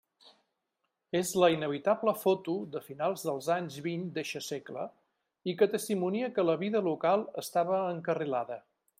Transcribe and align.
És 1.17 1.31
la 1.41 1.49
inevitable 1.55 2.13
foto 2.21 2.55
de 2.75 2.79
finals 2.85 3.25
dels 3.27 3.49
anys 3.55 3.77
vint 3.87 4.07
d'eixe 4.15 4.41
segle 4.45 4.85
i 5.53 5.55
que 5.59 5.69
testimonia 5.75 6.31
que 6.39 6.47
la 6.47 6.55
vida 6.63 6.81
local 6.87 7.27
estava 7.43 7.83
encarrilada. 7.91 8.59